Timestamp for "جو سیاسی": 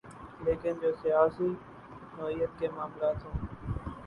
0.81-1.47